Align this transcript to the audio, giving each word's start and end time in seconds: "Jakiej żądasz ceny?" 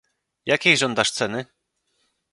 "Jakiej 0.45 0.77
żądasz 0.77 1.11
ceny?" 1.11 1.45